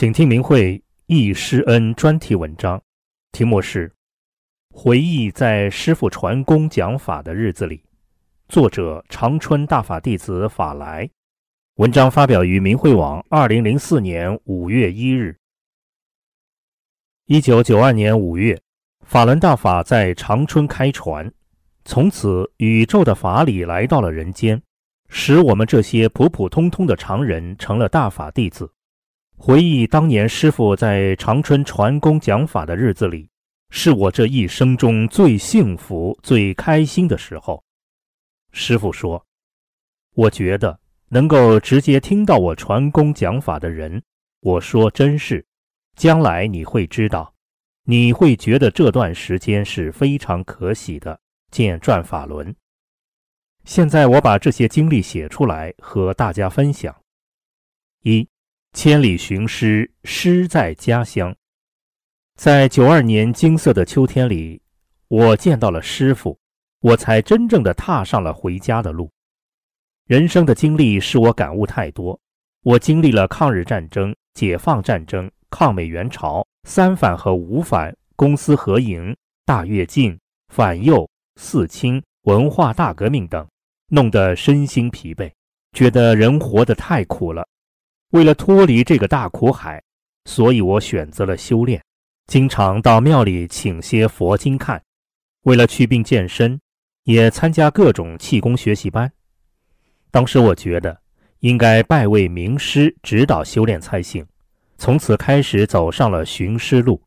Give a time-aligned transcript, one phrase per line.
[0.00, 2.82] 请听明慧忆师恩专题文章，
[3.32, 3.86] 题目是
[4.72, 7.76] 《回忆在师父传功讲法的日子里》，
[8.48, 11.06] 作者长春大法弟子法来。
[11.74, 15.36] 文章发表于明慧网，二零零四年五月一日。
[17.26, 18.58] 一九九二年五月，
[19.04, 21.30] 法轮大法在长春开传，
[21.84, 24.62] 从此宇宙的法理来到了人间，
[25.10, 28.72] 使我们这些普普通通的常人成了大法弟子。
[29.42, 33.26] 回忆当年师傅在长春传功讲法的日子里，
[33.70, 37.64] 是我这一生中最幸福、最开心的时候。
[38.52, 39.24] 师傅说
[40.12, 44.02] ：“我觉得能够直接听到我传功讲法的人，
[44.40, 45.42] 我说真是，
[45.96, 47.32] 将来你会知道，
[47.84, 51.18] 你会觉得这段时间是非常可喜的。”
[51.50, 52.54] 见转法轮。
[53.64, 56.94] 现在我把这些经历写出来和大家分享。
[58.02, 58.29] 一。
[58.72, 61.34] 千里寻师，师在家乡。
[62.36, 64.62] 在九二年金色的秋天里，
[65.08, 66.38] 我见到了师傅，
[66.80, 69.10] 我才真正的踏上了回家的路。
[70.06, 72.18] 人生的经历使我感悟太多。
[72.62, 79.14] 我经历了抗日战争、解放战争、抗美援朝、三反和五反、公私合营、
[79.44, 80.16] 大跃进、
[80.48, 83.46] 反右、四清、文化大革命等，
[83.88, 85.30] 弄得身心疲惫，
[85.72, 87.46] 觉得人活得太苦了。
[88.10, 89.80] 为了脱离这个大苦海，
[90.24, 91.80] 所以我选择了修炼，
[92.26, 94.82] 经常到庙里请些佛经看。
[95.42, 96.60] 为了祛病健身，
[97.04, 99.10] 也参加各种气功学习班。
[100.10, 101.00] 当时我觉得
[101.38, 104.26] 应该拜位名师指导修炼才行，
[104.76, 107.00] 从此开始走上了寻师路。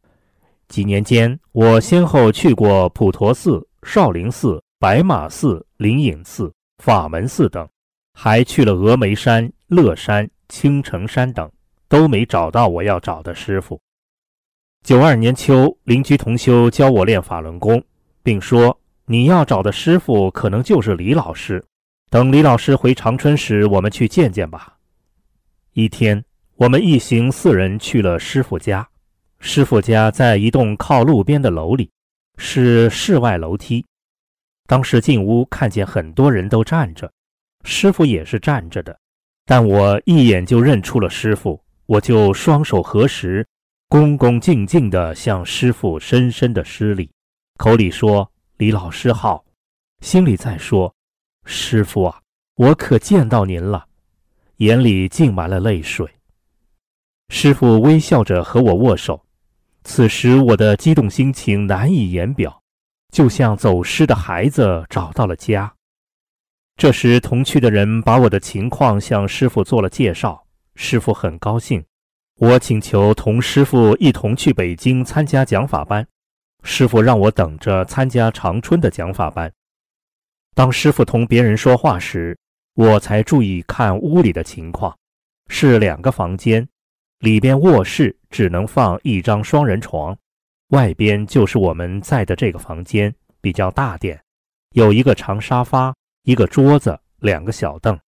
[0.69, 7.67] 几年间，我先后去过普陀寺、少林寺、白马寺、灵隐寺、法门寺等，
[8.13, 10.27] 还去了峨眉山、乐山。
[10.49, 11.51] 青城山等
[11.87, 13.79] 都没找到我要找的师傅。
[14.83, 17.81] 九二年秋，邻居同修教我练法轮功，
[18.21, 21.63] 并说你要找的师傅可能就是李老师。
[22.09, 24.77] 等李老师回长春时，我们去见见吧。
[25.71, 26.23] 一天，
[26.55, 28.87] 我们一行四人去了师傅家。
[29.39, 31.89] 师傅家在一栋靠路边的楼里，
[32.37, 33.85] 是室外楼梯。
[34.67, 37.11] 当时进屋，看见很多人都站着，
[37.63, 38.97] 师傅也是站着的。
[39.45, 43.45] 但我一眼就认出了师傅，我就双手合十，
[43.89, 47.09] 恭恭敬敬地向师傅深深的施礼，
[47.57, 49.43] 口里说“李老师好”，
[50.01, 50.93] 心里在说
[51.45, 52.21] ：“师傅啊，
[52.55, 53.85] 我可见到您了。”
[54.57, 56.07] 眼里浸满了泪水。
[57.29, 59.25] 师傅微笑着和我握手，
[59.83, 62.61] 此时我的激动心情难以言表，
[63.11, 65.73] 就像走失的孩子找到了家。
[66.75, 70.45] 这时，同去的人把我的情况向师傅做了介绍，
[70.75, 71.83] 师傅很高兴。
[72.37, 76.05] 我请求同师傅一同去北京参加讲法班，
[76.63, 79.53] 师傅让我等着参加长春的讲法班。
[80.55, 82.37] 当师傅同别人说话时，
[82.73, 84.97] 我才注意看屋里的情况，
[85.47, 86.67] 是两个房间，
[87.19, 90.17] 里边卧室只能放一张双人床，
[90.69, 94.19] 外边就是我们在的这个房间，比较大点，
[94.71, 95.93] 有一个长沙发。
[96.23, 97.99] 一个桌子，两个小凳。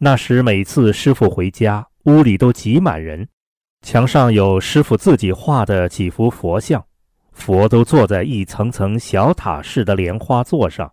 [0.00, 3.28] 那时每次师傅回家，屋里都挤满人。
[3.82, 6.84] 墙上有师傅自己画的几幅佛像，
[7.30, 10.92] 佛都坐在一层层小塔式的莲花座上，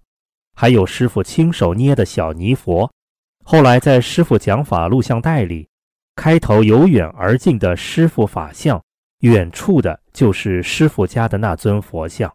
[0.54, 2.92] 还有师傅亲手捏的小泥佛。
[3.44, 5.68] 后来在师傅讲法录像带里，
[6.16, 8.80] 开头由远而近的师傅法像，
[9.22, 12.32] 远处的就是师傅家的那尊佛像。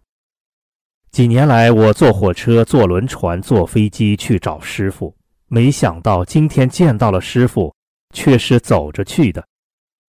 [1.12, 5.12] 几年来，我坐火车、坐轮船、坐飞机去找师傅，
[5.48, 7.74] 没想到今天见到了师傅，
[8.14, 9.44] 却是走着去的。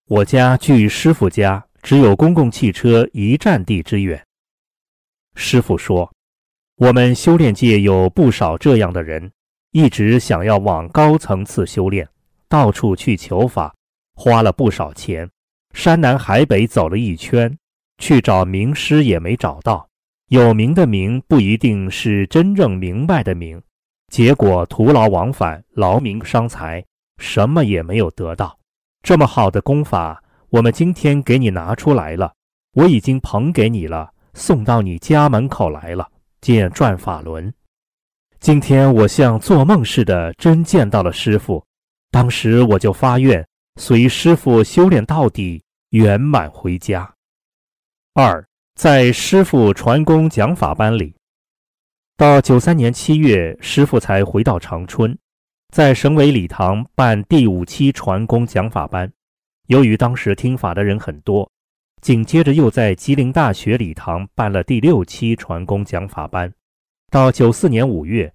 [0.07, 4.19] 我家距师傅家只有公共汽车一站地之远。
[5.35, 6.11] 师傅说
[6.77, 9.31] ：“我们修炼界有不少这样的人，
[9.73, 12.09] 一直想要往高层次修炼，
[12.49, 13.71] 到处去求法，
[14.15, 15.29] 花了不少钱，
[15.75, 17.55] 山南海北走了一圈，
[17.99, 19.86] 去找名师也没找到。”
[20.29, 23.61] 有名的名不一定是真正明白的名，
[24.11, 26.83] 结果徒劳往返，劳民伤财，
[27.17, 28.59] 什么也没有得到。
[29.03, 32.33] 这么好的功法，我们今天给你拿出来了，
[32.73, 36.09] 我已经捧给你了，送到你家门口来了。
[36.41, 37.51] 见转法轮。
[38.41, 41.63] 今天我像做梦似的，真见到了师傅。
[42.11, 43.47] 当时我就发愿，
[43.77, 47.11] 随师傅修炼到底，圆满回家。
[48.13, 48.45] 二，
[48.77, 51.15] 在师傅传功讲法班里，
[52.15, 55.17] 到九三年七月，师傅才回到长春，
[55.73, 59.11] 在省委礼堂办第五期传功讲法班。
[59.65, 61.49] 由于当时听法的人很多，
[62.03, 66.53] 紧接着又在吉林大学礼堂办了第六期传功讲法班。
[67.09, 68.31] 到九四年五月。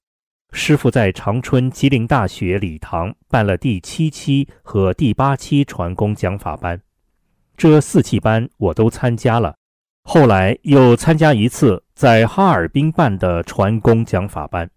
[0.50, 6.82] 师傅在长春吉林大学礼堂办了第七期和第八期传功讲法班，
[7.56, 9.54] 这四期班我都参加了。
[10.04, 14.68] 后来又参加一次在哈尔滨办的传功讲法班，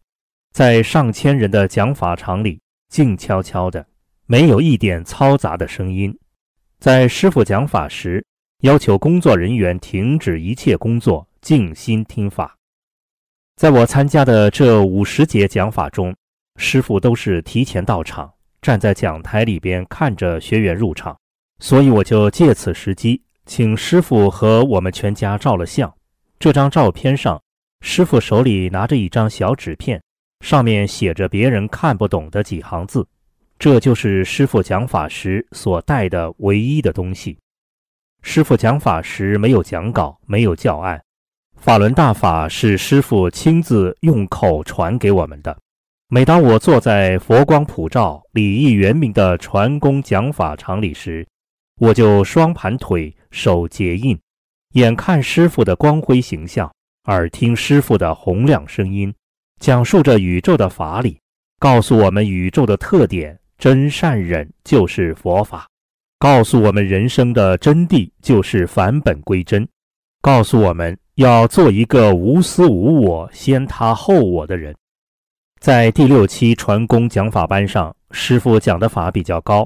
[0.52, 3.86] 在上千人的讲法场里，静悄悄的，
[4.28, 6.18] 没有一点嘈杂的声音。
[6.80, 8.24] 在师傅讲法时，
[8.62, 12.56] 要求工作人员停止一切工作，静心听法。
[13.56, 16.16] 在我参加的这五十节讲法中，
[16.58, 18.32] 师傅都是提前到场，
[18.62, 21.18] 站在讲台里边看着学员入场，
[21.60, 25.94] 所以我就借此时机，请师傅和我们全家照了相。
[26.40, 27.42] 这张照片上，
[27.82, 30.02] 师傅手里拿着一张小纸片，
[30.40, 33.08] 上面写着别人看不懂的几行字，
[33.60, 37.38] 这就是师傅讲法时所带的唯一的东西。
[38.24, 41.00] 师傅讲法时没有讲稿，没有教案。
[41.56, 45.56] 法轮大法是师傅亲自用口传给我们的。
[46.10, 51.26] 每当我坐在佛光普照、礼义圆明的传功讲法场里时，
[51.80, 54.18] 我就双盘腿、手结印，
[54.76, 56.72] 眼看师傅的光辉形象，
[57.04, 59.14] 耳听师傅的洪亮声音，
[59.60, 61.20] 讲述着宇宙的法理，
[61.60, 65.66] 告诉我们宇宙的特点：真善忍就是佛法；
[66.18, 69.66] 告诉我们人生的真谛就是返本归真；
[70.22, 70.98] 告诉我们。
[71.16, 74.76] 要做一个无私无我、先他后我的人。
[75.62, 79.66] 在第六期传功讲法班上，师傅讲的法比较高。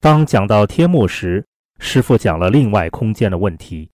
[0.00, 1.44] 当讲到天目时，
[1.78, 3.90] 师傅讲了另外空间的问题。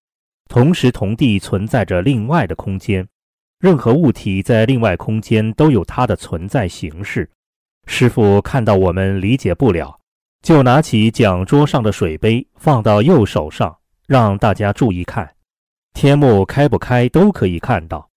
[0.49, 3.07] 同时，同地存在着另外的空间，
[3.59, 7.29] 任何物体在另外空间都有它的存在形式。
[7.87, 9.99] 师傅看到我们理解不了，
[10.43, 13.77] 就拿起讲桌上的水杯放到右手上，
[14.07, 15.29] 让大家注意看。
[15.95, 18.09] 天幕开不开都可以看到。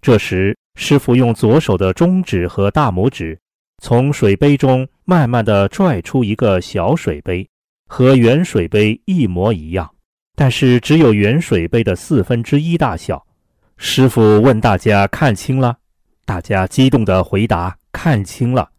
[0.00, 3.38] 这时，师傅用左手的中指和大拇指，
[3.82, 7.48] 从水杯中慢慢地拽出一个小水杯，
[7.94, 9.90] 和圆水杯一模一样，
[10.34, 13.22] 但是只有圆水杯的四分之一大小。
[13.76, 15.76] 师傅问大家看清了，
[16.24, 18.70] 大家激动地回答看清了。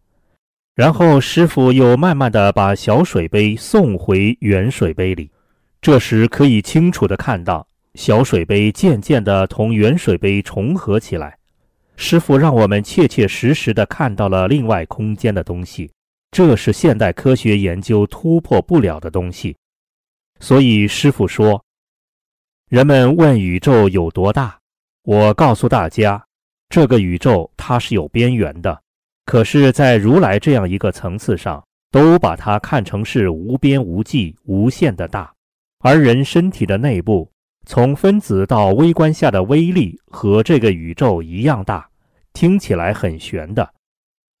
[0.74, 5.30] 然后师傅又慢慢地把小水杯送回圆水杯里，
[5.80, 7.64] 这时可以清楚地看到。
[7.94, 11.38] 小水杯渐渐地同圆水杯重合起来，
[11.94, 15.88] 师傅让我们切切实实地看到了另外空间的东西，
[16.34, 19.56] 这是现代科学研究突破不了的东西。
[20.40, 21.64] 所以师傅说，
[22.68, 24.58] 人们问宇宙有多大，
[25.04, 26.20] 我告诉大家，
[26.68, 28.82] 这个宇宙它是有边缘的，
[29.26, 35.32] 可是，在如来这样一个层次上，都把它看成是无边无际、无限的大，
[35.78, 37.30] 而人身体的内部。
[37.64, 41.88] 从分子到微观下的威力和这个宇宙一样大，
[42.32, 43.72] 听起来很玄的。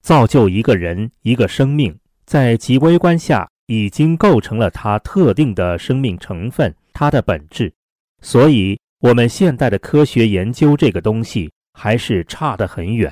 [0.04, 7.72] 造就一个人一个生命，在极微观下已经构成了它特定的生命成分，它的本质。
[8.20, 13.10] 所以，我们现代的科学研究这个东西还是差得很远，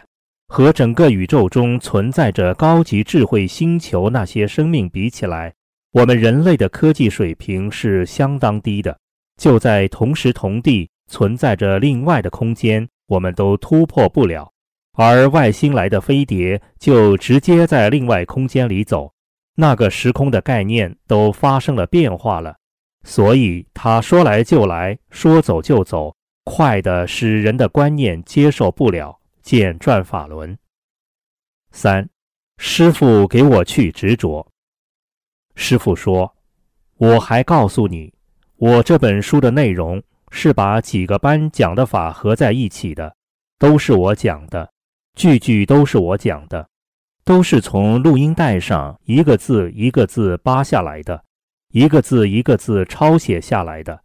[0.48, 5.50] 和整个宇宙中存在着高级智慧星球那些生命比起来，
[5.92, 8.94] 我们人类的科技水平是相当低的。
[9.40, 14.51] 就在同时同地存在着另外的空间，我们都突破不了，
[14.94, 19.12] 而外星来的飞碟就直接在另外空间里走，
[19.54, 22.56] 那个时空的概念都发生了变化了，
[23.04, 29.18] 所以他说来就来，说走就走，快的使人的观念接受不了。
[29.42, 30.56] 见转法轮。
[31.72, 32.08] 三，
[32.58, 34.46] 师傅给我去执着。
[35.56, 36.32] 师傅说，
[36.96, 38.14] 我还告诉你。
[38.54, 43.16] 我这本书的内容是把几个班讲的法合在一起的，
[43.58, 44.71] 都是我讲的，
[45.14, 46.68] 句句都是我讲的，
[47.24, 51.22] 都是从录音带上一个字一个字扒下来的，
[51.72, 54.00] 一个字一个字抄写下来的，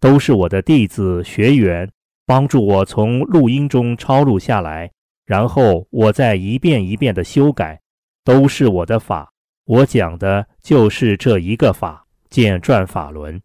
[0.00, 1.90] 都是我的弟子学员
[2.26, 4.90] 帮助我从录音中抄录下来，
[5.26, 7.80] 然后我再一遍一遍的修改，
[8.24, 9.30] 都是我的法，
[9.66, 13.40] 我讲的就是这一个法，见转法轮。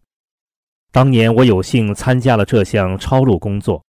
[0.92, 3.84] 当年我有幸参加了这项抄录工作，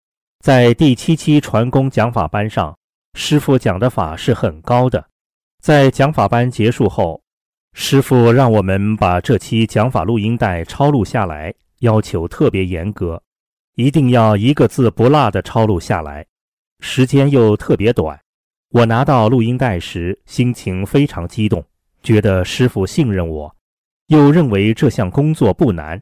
[0.44, 2.76] 在第七期传功讲法班上，
[3.18, 5.02] 师傅讲的法是很高的。
[5.62, 7.22] 在讲法班结束后，
[7.72, 13.20] 师傅让我们把这期讲法录音带抄录下来，要求特别严格，
[13.74, 16.26] 一定要一个字不落的抄录下来，
[16.80, 18.20] 时间又特别短。
[18.68, 21.64] 我拿到录音带时，心情非常激动，
[22.02, 23.56] 觉得师傅信任我，
[24.08, 26.00] 又认为这项工作不难，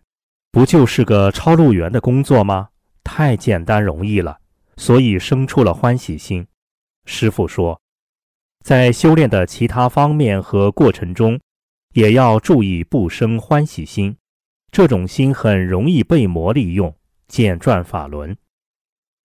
[0.50, 2.71] 不就是个抄录员的工作吗？
[3.04, 4.37] 太简单容易了，
[4.76, 6.44] 所以生出了欢喜心。
[7.04, 7.80] 师傅说。
[8.62, 11.38] 在修炼的其他方面和过程中，
[11.92, 14.16] 也要注意不生欢喜心。
[14.73, 16.94] 这种心很容易被魔利用，
[17.28, 18.34] 见转法轮。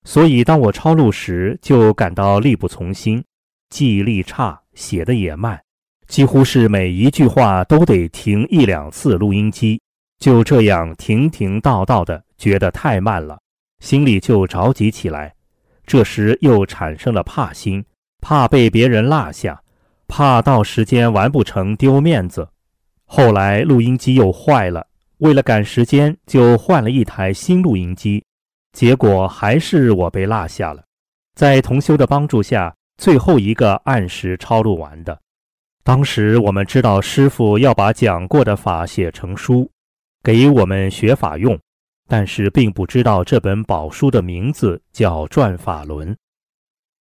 [0.04, 3.24] 所以，当我抄录时，就感到力不从心，
[3.70, 5.62] 记忆力差，写的也慢，
[6.08, 9.82] 几乎是每一句话都得停一两次录音机。
[10.20, 13.40] 就这样停停道道的，觉得太慢了，
[13.80, 15.34] 心里就着急起来。
[15.90, 17.84] 这时又产生了怕心。
[18.22, 19.60] 怕被别人落下，
[20.08, 22.48] 怕到时间完不成丢面子。
[23.06, 24.86] 后来录音机又坏了，
[25.18, 28.24] 为了赶时间，就换了一台新录音机。
[28.72, 30.84] 结果还是我被落下了。
[31.34, 35.20] 在同修的帮助下，最后一个按时抄录完的。
[35.84, 39.72] 当时我们知道师傅要把讲过的法写成书，
[40.22, 41.58] 给我们学法用，
[42.10, 46.12] 但是并不知道这本宝书的名字叫《转法轮》。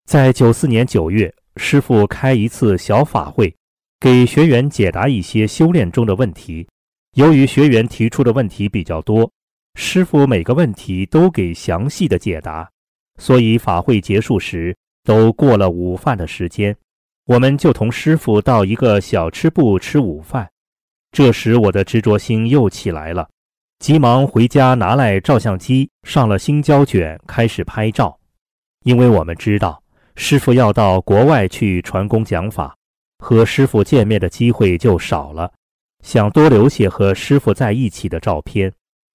[0.04, 3.52] 在九四年九月，师傅开一次小法会，
[3.98, 6.68] 给学员解答一些修炼中的问题。
[7.14, 9.30] 由于学员提出的问题比较多，
[9.76, 12.68] 师傅每个问题都给详细的解答，
[13.18, 16.76] 所以法会结束时都过了午饭的时间，
[17.24, 20.46] 我们就同师傅到一个小吃部吃午饭。
[21.12, 23.26] 这时我的执着心又起来了，
[23.78, 28.18] 急忙回家拿来照相机，上了新胶卷，开始拍照，
[28.82, 29.80] 因为我们知道。
[30.16, 32.74] 师傅要到国外去传功讲法，
[33.20, 35.52] 和师傅见面的机会就少了。
[36.02, 38.72] 想多留些和师傅在一起的照片，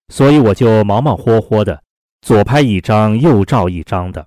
[0.08, 1.82] 所以我就忙忙活活的
[2.22, 4.26] 左拍一张，右照一张的，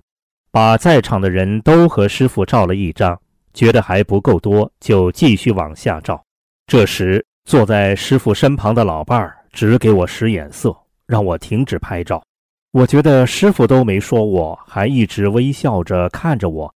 [0.51, 3.19] 把在场的人都和师傅照了一张，
[3.55, 6.23] 觉得还不够多，就继续往下照。
[6.67, 10.75] 这时，坐在师傅身旁的老伴儿只给我使眼色，
[11.05, 12.23] 让我停止拍照。
[12.71, 16.73] 我觉得师傅都没说，我还一直微笑着看着我，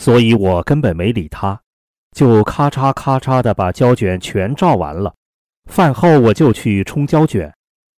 [0.00, 1.60] 所以我根本没理他，
[2.12, 5.12] 就咔嚓咔嚓的把胶卷全照完了。
[5.70, 7.52] 饭后我就去冲胶卷，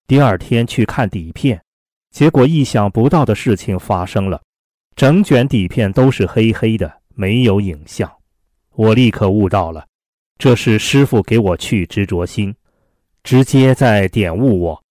[0.06, 1.62] 第二天去看底片，
[2.10, 4.40] 结果意想不到的事情发生了，
[4.96, 8.10] 整卷底片都是黑黑的，没有影像。
[8.74, 9.86] 我立刻悟到了，
[10.36, 12.54] 这是师傅给我去执着心，
[13.24, 14.84] 直接在点悟我，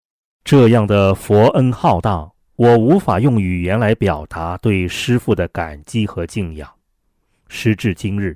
[0.44, 2.32] 这样的佛恩浩荡。
[2.56, 6.68] 我无法用语言来表达对师父的感激和敬仰。
[7.48, 8.36] 时至今日，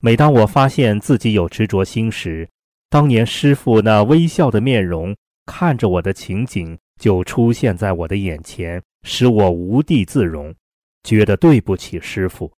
[0.00, 2.48] 每当我发现自己有执着心时，
[2.88, 10.54] 当年师父那微笑的面容看着我的情景就出现在我的眼前，使我无地自容，
[11.02, 12.50] 觉得对不起师父，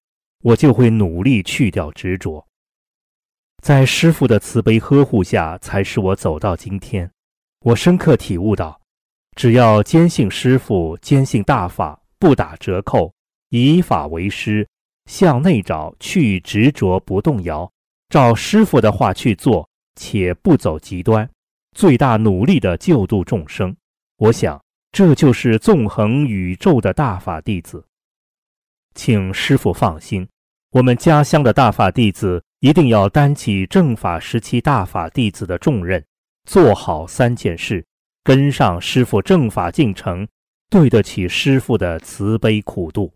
[0.45, 2.47] 我就会努力去掉执着。
[3.67, 7.11] 在师父的慈悲呵护下，才使我走到今天。
[7.65, 8.81] 我深刻体悟到。
[9.35, 13.13] 只要坚信师父，坚信大法，不打折扣，
[13.49, 14.65] 以法为师，
[15.07, 17.69] 向内找，去执着，不动摇，
[18.09, 21.29] 照师父的话去做，且不走极端，
[21.73, 23.77] 最大努力的救度众生。
[24.19, 27.85] 我想，这就是纵横宇宙的大法弟子。
[28.95, 30.25] 请师父放心，
[30.71, 36.03] 我们家乡的大法弟子一定要担起正法时期大法弟子的重任，
[36.47, 37.85] 做好三件事。
[38.25, 40.27] 跟上师傅正法进程，
[40.71, 43.13] 对得起师傅的慈悲苦度。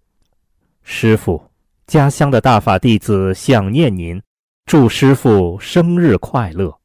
[0.82, 1.42] 师傅，
[1.86, 4.22] 家乡的大法弟子想念您，
[4.66, 6.78] 祝师傅生日快乐。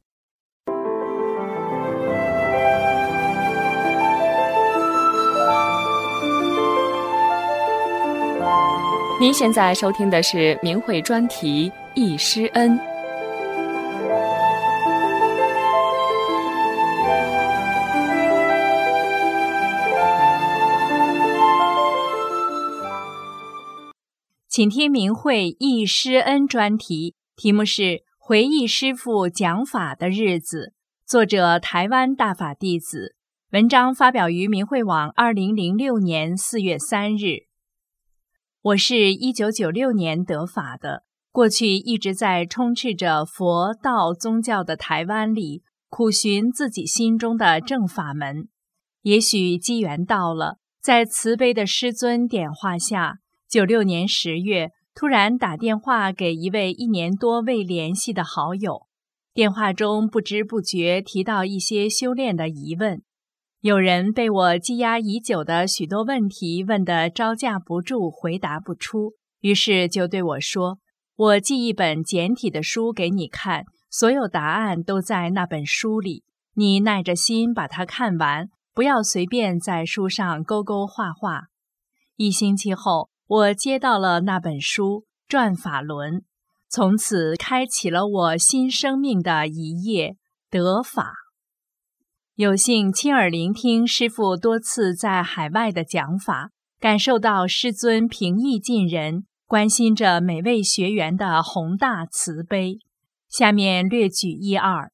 [9.20, 12.78] 您现在收听的是明慧专题《一师恩》。
[24.46, 30.74] 请听明慧一师恩专题，题目是“回忆师父讲法的日子”，
[31.08, 33.16] 作者台湾大法弟子。
[33.52, 37.46] 文章发表于明慧网，二零零六年四月三日。
[38.60, 41.04] 我是一九九六年得法的，
[41.36, 48.48] 过去一直在充斥着佛道宗教的台湾里，苦寻自己心中的正法门。
[49.02, 53.16] 也许机缘到了，在慈悲的师尊点化下，
[53.46, 58.86] 九六年十月，突然打电话给一位一年多未联系的好友。
[59.34, 63.02] 电话中不知不觉提到一些修炼的疑问，
[63.60, 70.78] 有人被我积压已久的许多问题问得招架不住，回答不出，于是就对我说
[71.16, 81.44] ：“我寄一本简体的书给你看，所有答案都在那本书里，你耐着心把它看完，不要随便在书上勾勾画画。”
[82.16, 86.14] 一星期后，我接到了那本书《转法轮》。
[86.68, 90.16] 从此开启了我新生命的一页，
[90.50, 91.14] 得法。
[92.34, 102.80] 有幸亲耳聆听师父多次在海外的讲法，感受到师尊平易近人、关心着每位学员的宏大慈悲。
[103.28, 104.90] 下面略举一二：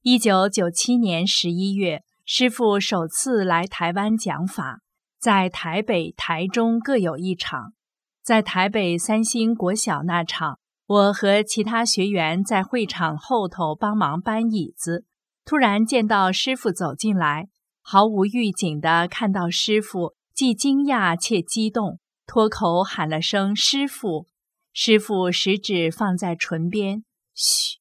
[0.00, 4.80] 一九九七年十一月，师父首次来台湾讲法，
[5.20, 7.74] 在台北、台中各有一场，
[8.22, 10.58] 在台北三星国小那场。
[10.86, 15.04] 我和其他学员在会场后头帮忙搬椅子，
[15.44, 17.48] 突然见到师傅走进来，
[17.82, 24.26] 毫无预警的看到师傅，既惊讶且激动，脱口喊了声“师傅”。
[24.74, 27.02] 师傅食指放在唇边，
[27.34, 27.78] 嘘。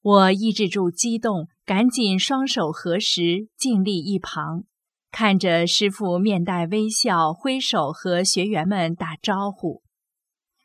[0.00, 4.64] 我抑制住激动，赶紧双手合十，静立一旁，
[5.10, 9.82] 看着师傅面带微笑，挥手和学员们打招呼。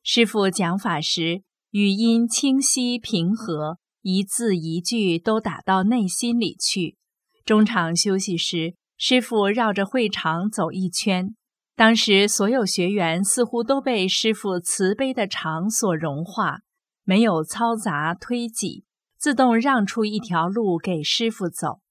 [0.03, 1.41] 师傅讲法时。
[1.72, 6.95] 语音清晰平和，一字一句都打到内心里去。
[7.43, 11.36] 中场休息时，师傅绕着会场走一圈。
[11.75, 16.59] 当时所有学员似乎都被师傅慈悲的场所融化，
[17.03, 18.85] 没有嘈杂推挤，
[19.17, 21.81] 自动让出一条路给师傅走。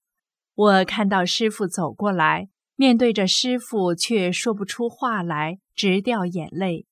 [0.55, 6.87] 我看到师傅走过来，面对着师傅却说不出话来，直掉眼泪。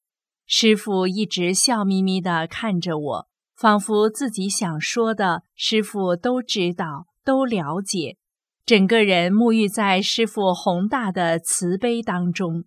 [0.45, 8.17] 师傅一直笑眯眯地看着我，仿佛自己想说的，师傅都知道，都了解。
[8.65, 12.65] 整个人沐浴在师傅宏大的慈悲当中。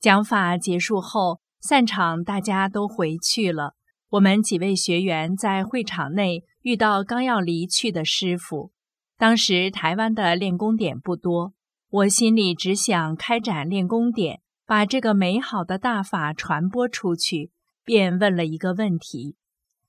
[0.00, 3.74] 讲法结束后，散场，大家都回去了。
[4.10, 8.70] 我们几位学员在会场内遇到刚要离去的师傅。
[9.16, 11.52] 当时台湾的练功点不多，
[11.90, 14.40] 我心里只想开展练功点。
[14.64, 17.50] 把这个美好的大法传播出去，
[17.86, 19.34] 便问了一个问题：“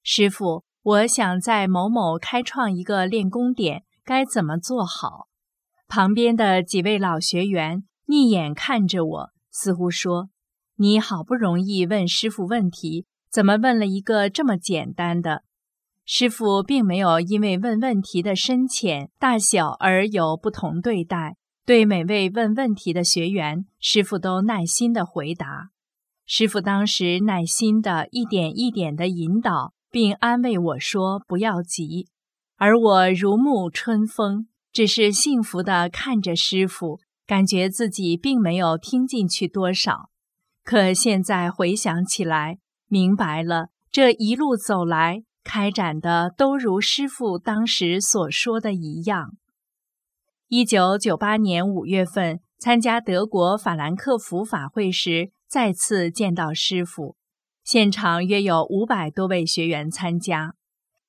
[0.02, 5.28] 师傅，我想在某某开创一个练功点，该怎么做好？”
[5.90, 10.30] 旁边的几位老学员逆眼看着我，似乎说
[10.78, 15.44] ：“你好不容易问师傅问题，怎么问了一个这么简单的？”
[16.06, 21.36] 师傅并没有因为问问题的深浅大小而有不同对待。
[21.66, 25.70] 对每位问问题的学员，师傅都耐心的回答。
[26.26, 32.08] 师傅当时耐心的一点一点的引导，并安慰我说：“不要急。”
[32.58, 40.10] 而我如沐春风，只是幸福地看着师傅，感觉自己并没有听进去多少。
[40.64, 49.38] 可现在回想起来，明白了，这一路走来，开展的都如师傅当时所说的一样。
[50.48, 57.16] 一九九八年五月份，参加德国法兰克福法会时，再次见到师傅。
[57.64, 60.56] 现场约有五百多位学员参加。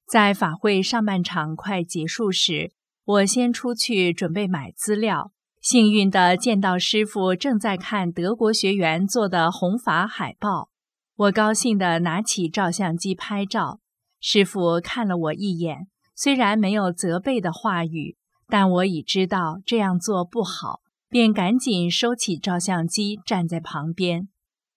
[0.06, 2.72] 在法会上半场快结束时，
[3.06, 10.70] 我先出去准备买资料，幸运地见到师傅正在看德国学员做的弘法海报。
[11.16, 13.80] 我高兴地拿起照相机拍照。
[14.20, 18.16] 师傅看了我一眼，虽然没有责备的话语。
[18.52, 24.28] 但我已知道这样做不好，便赶紧收起照相机，站在旁边。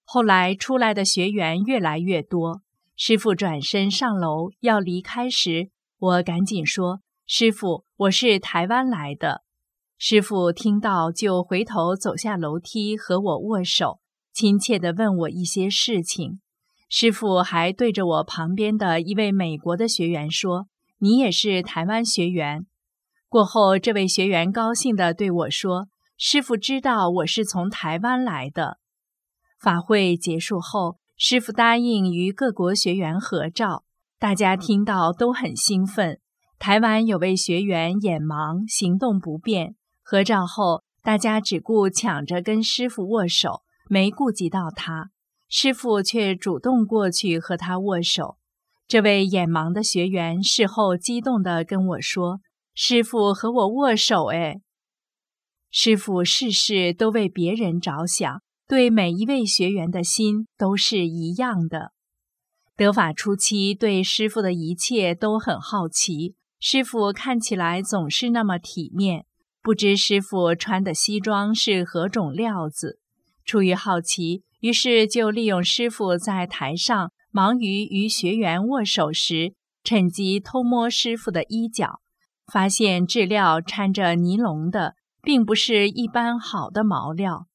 [0.04, 2.62] 后来出来的学员越来越多，
[2.96, 9.42] 师傅转身上楼要离开时，我赶紧说：“师傅，我是台湾来的。”
[10.06, 14.02] 师傅听到就回头走下楼梯和我握手，
[14.34, 16.42] 亲切地问我一些事情。
[16.90, 20.68] 师傅还对着我旁边的一位美国的学员说
[21.00, 22.68] ：“你也是台湾学员。”
[23.30, 25.88] 过后，这位学员高兴地对我说
[26.20, 28.80] ：“师傅知道我是从台湾来的。”
[29.58, 33.86] 法会结束后，师傅答应与各国学员合照，
[34.20, 36.20] 大家听到都很兴奋。
[36.60, 39.76] 台湾有位学员眼盲，行动不便，
[40.14, 45.10] 合照后，大家只顾抢着跟师傅握手，没顾及到他。
[45.50, 48.38] 师傅却主动过去和他握手。
[48.88, 52.42] 这位眼盲的学员事后激动地跟我说
[52.76, 54.58] ：“师傅和我握手，哎，
[55.72, 61.92] 师傅事事都为别人着想，对每一位学员的心都是一样的。
[62.76, 66.36] 得法初期，对师傅的一切都很好奇。
[66.60, 69.26] 师傅看起来总是那么体面，
[69.64, 73.00] 不知师傅穿的西装是何种料子。
[73.44, 82.00] 出于好奇，于是就利用师傅在台上。”忙于与学员握手时，趁机偷摸师傅的衣角，
[82.46, 87.48] 发现质料掺着尼龙的，并不是一般好的毛料。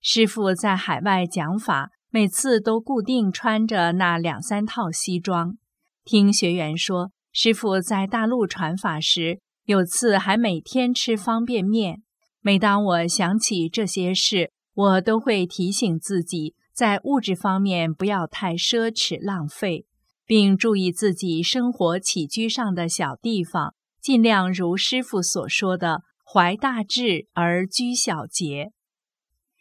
[0.00, 5.56] 师傅在海外讲法，每次都固定穿着那两三套西装。
[6.04, 12.02] 听学员说，师傅在大陆传法时，有次还每天吃方便面。
[12.40, 16.54] 每当我想起这些事，我都会提醒自己。
[16.74, 19.84] 在物质方面不要太奢侈浪费，
[20.24, 28.72] 并注意自己生活起居上的小地方，尽量如师傅所说的怀大志而居小节。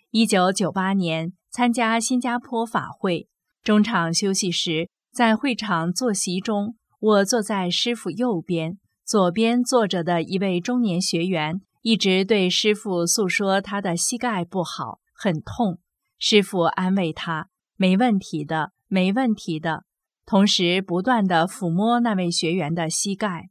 [0.10, 3.28] 一九九八年参加新加坡法会，
[3.62, 8.78] 中场休息时，在会场坐席中，我坐在师傅右边，
[9.12, 15.80] 左边坐着的一位中年学员一直对师傅诉说他的膝盖不好，很痛。
[16.18, 19.84] 师傅安慰他：“没问题的，没问题的。”
[20.26, 23.50] 同时不断地抚摸那位学员的膝盖。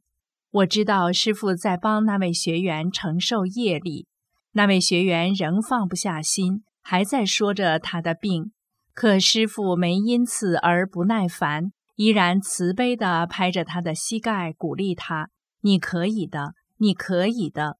[0.49, 4.07] 我知道师傅在帮那位学员承受业力。
[4.53, 8.51] 那位学员仍放不下心，还在说着他的病。
[8.95, 15.29] 可师傅没因此而不耐烦，依然慈悲地拍着他的膝盖，鼓励他
[15.61, 17.77] ：“你可以的，你可以的。”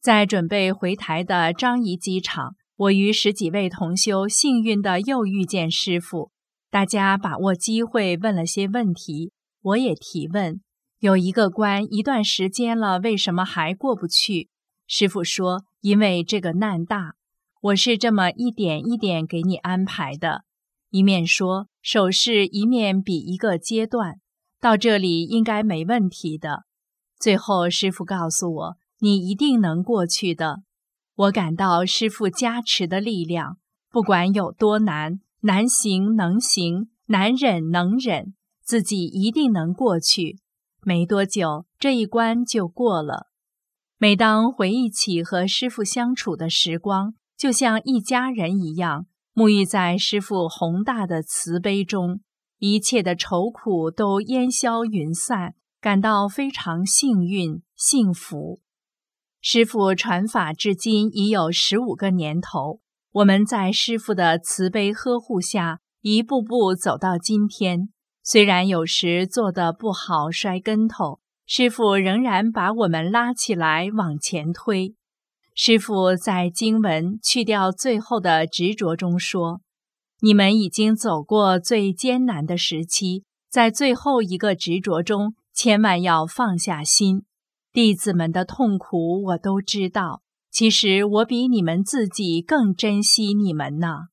[0.00, 2.56] 在准备回台的樟宜机场。
[2.76, 6.30] 我与十几位同修幸运地又遇见师傅，
[6.70, 10.60] 大家把握机会问了些问题，我也提问。
[11.00, 14.48] 有一个关一段时间了，为什么还过不去？
[14.86, 17.14] 师傅说：“因为这个难大。”
[17.60, 20.44] 我是这么一点一点给你安排的，
[20.90, 24.20] 一面说手势，一面比一个阶段，
[24.60, 26.67] 到这里应该没问题的。
[27.18, 30.62] 最后师傅告诉我：“你一定能过去的。”
[31.16, 33.58] 我感到师傅加持的力量，
[33.90, 40.38] 不管有多难，难行能行，难忍能忍，自己一定能过去。
[40.82, 43.26] 没多久，这一关就过了。
[43.98, 52.20] 每当回忆起和师傅相处的时光，就像一家人一样，沐浴在师傅宏大的慈悲中，
[52.58, 58.60] 一切的愁苦都烟消云散，感到非常幸运、幸福。
[59.40, 62.80] 师傅传法至今已有十五个年头，
[63.12, 67.90] 我们在师傅的慈悲呵护下，一步步走到今天。
[68.24, 74.96] 虽然有时做得不好，摔跟头，师傅仍然把我们拉起来往前推。
[75.54, 79.60] 师傅在经文去掉最后的执着中说
[80.20, 87.24] ：“你们已经走过最艰难的时期，在最后一个执着中，千万要放下心。”
[87.74, 94.06] 弟子们的痛苦我都知道，其实我比你们自己更珍惜你们呢。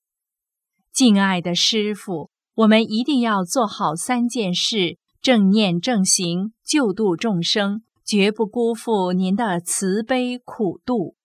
[0.91, 11.15] 敬爱的师傅，我们一定要做好三件事：正念正行，救度众生，绝不辜负您的慈悲苦度。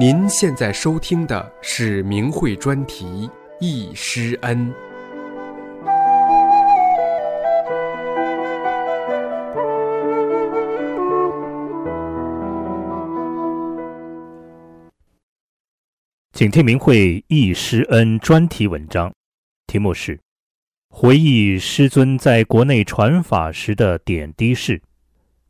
[0.00, 3.04] 您现在收听的是明慧专题
[3.60, 4.72] 《易师恩》，
[16.32, 19.12] 请听明慧《易师恩》专题文章，
[19.66, 20.16] 题目是
[20.88, 24.78] 《回忆师尊在国内传法时的点滴事》。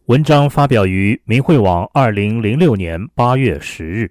[0.06, 4.10] 文章发表于明慧网，二零零六年八月十日。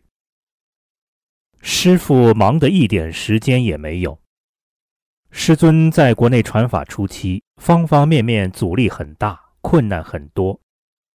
[1.62, 4.20] 师傅忙得一点时间也没有。
[5.32, 10.60] 师尊在国内传法初期，方方面面阻力很大，困难很多。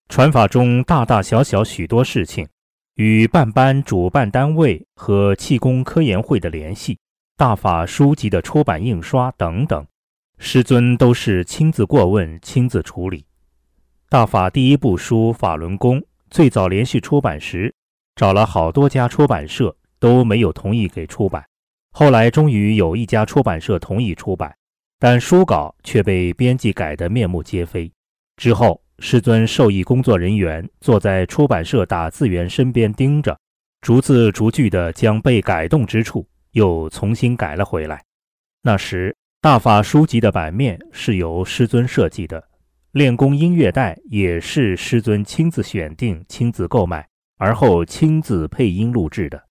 [0.09, 2.46] 传法中大大小小许多事情，
[2.94, 6.98] 与办班主办单位和气功科研会的联系，
[7.37, 9.85] 大法书籍的出版印刷等等，
[10.38, 13.24] 师尊都是亲自过问、亲自处理。
[14.11, 15.98] 大法第一部书《法轮功》
[16.30, 17.74] 最早连续出版时，
[18.14, 19.74] 找了好多家出版社。
[20.05, 21.43] 都没有同意给出版，
[21.90, 24.55] 后来终于有一家出版社同意出版，
[24.99, 27.90] 但书稿却被编辑改得面目皆非。
[28.37, 33.35] 之后师尊授意工作人员坐在出版社打字员身边盯着，
[33.81, 38.05] 逐字逐句地将被改动之处又重新改了回来。
[38.61, 42.47] 那时，大法书籍的版面是由师尊设计的，
[42.93, 49.43] 练功音乐带也是师尊亲自选定、亲自购买，而后亲自配音录制的。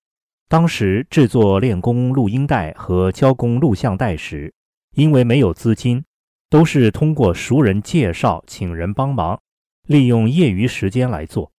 [0.54, 4.54] 当时制作练功录音带和交工录像带时，
[4.96, 6.06] 因为没有资金。
[6.48, 9.42] 都是通过熟人介绍，请人帮忙，
[9.88, 11.52] 利用业余时间来做。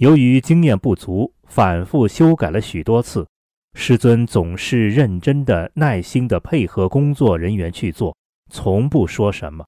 [0.00, 3.26] 由于经验不足，反复修改了许多次。
[3.72, 8.14] 师尊总是认真的、耐心的配合工作人员去做，
[8.50, 9.64] 从不说什么。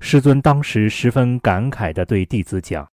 [0.00, 2.84] 师尊当时十分感慨地对弟子讲：“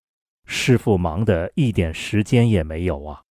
[0.44, 3.22] 师傅忙得一点时间也没有啊。”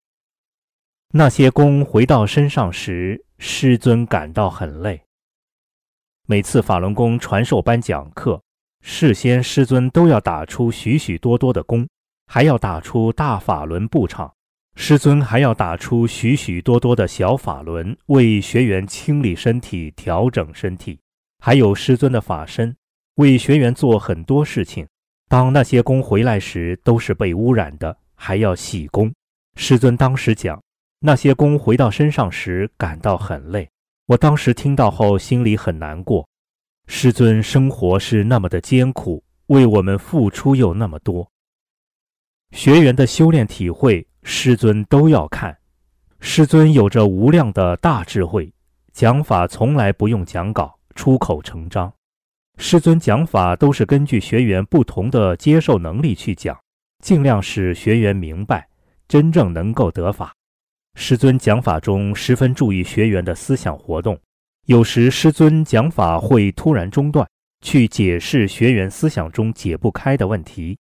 [1.12, 5.01] 那些功回到身上时，师尊感到很累。
[6.27, 8.42] 每次法轮功传授班讲课，
[8.83, 11.88] 事先师尊都要打出许许多多的功，
[12.27, 14.31] 还要打出大法轮步场。
[14.77, 21.01] 师尊还要打出许许多多的小法轮，为学员清理身体、调整身体。
[21.42, 22.77] 还有师尊的法身，
[23.14, 24.87] 为学员做很多事情。
[25.27, 29.11] 当那些功回来时，都是被污染的，还要洗功。
[29.57, 30.62] 师尊当时讲，
[31.00, 33.68] 那些功回到身上时，感到很累。
[34.06, 36.28] 我当时听到后，心里很难过。
[36.88, 41.30] 师尊生活是那么的艰苦，为我们付出又那么多。
[42.50, 45.56] 学员的修炼体会，师尊都要看。
[46.18, 48.52] 师尊有着无量的大智慧，
[48.92, 51.92] 讲法从来不用讲稿，出口成章。
[52.56, 56.58] 师尊讲法都是根据学员不同的接受能力去讲，
[57.04, 58.66] 尽量使学员明白，
[59.06, 60.34] 真正能够得法。
[61.00, 64.18] 师尊讲法中十分注意学员的思想活动，
[64.66, 67.26] 有时师尊讲法会突然中断，
[67.62, 70.76] 去解释学员思想中解不开的问题。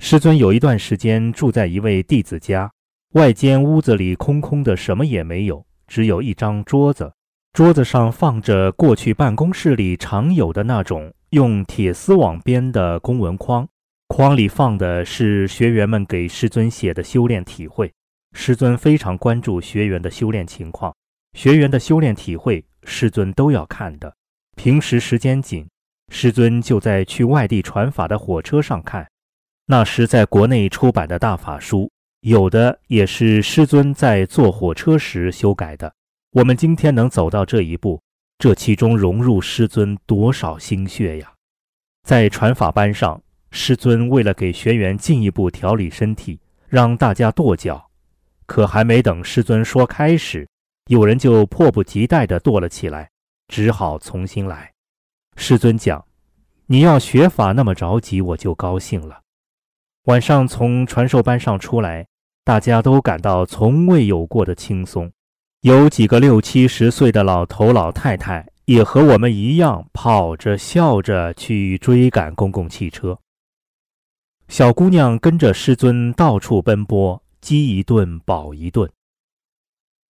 [0.00, 2.68] 师尊有一段时间住在一位弟子家，
[3.14, 7.12] 外间屋子里空空的，什么也没有，只有一张桌子，
[7.52, 13.66] 桌子上放着过去办公室里常有的那种用铁丝网编的公文框，
[14.08, 17.92] 框里放的是学员们给师尊写的修炼体会。
[18.32, 20.94] 师尊非常关注学员的修炼情况，
[21.32, 24.14] 学员的修炼体会，师尊都要看的。
[24.56, 25.66] 平时时间紧，
[26.10, 29.08] 师尊就在去外地传法的火车上看。
[29.66, 35.92] 那时在国内出版的大法书，有的也是师尊在坐火车时修改的。
[36.32, 38.00] 我们今天能走到这一步，
[38.38, 41.32] 这其中融入师尊多少心血呀！
[42.06, 47.87] 在传法班上，师尊为了给学员进一步调理身体，让大家跺脚。
[48.48, 50.48] 可还没等师尊说开始，
[50.86, 53.10] 有人就迫不及待地跺了起来，
[53.46, 54.72] 只好重新来。
[55.36, 56.02] 师尊讲
[56.64, 59.20] ：“你要学法那么着急，我就高兴了。”
[60.08, 62.06] 晚上从传授班上出来，
[62.42, 65.12] 大家都感到从未有过的轻松。
[65.60, 73.18] 有几个六七十岁的老头老太太也和我们一样，跑着笑着去追赶公共汽车。
[74.48, 77.22] 小姑娘跟着师尊到处奔波。
[77.48, 78.86] 饥一顿饱一顿。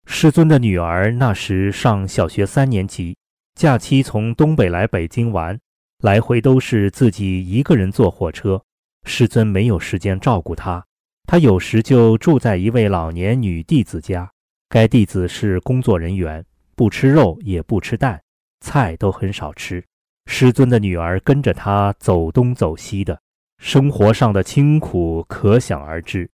[0.07, 3.16] 师尊的女儿那时上小学三年级，
[3.55, 5.57] 假期从东北来北京玩，
[6.03, 8.61] 来回都是自己一个人坐火车。
[9.05, 10.85] 师尊没有时间照顾她，
[11.29, 14.29] 她有时就住在一位老年女弟子家。
[14.68, 18.20] 该弟子是工作人员，不吃肉也不吃蛋，
[18.59, 19.85] 菜都很少吃。
[20.27, 23.20] 师尊的女儿跟着他走东走西的，
[23.59, 26.29] 生活上的清苦可想而知。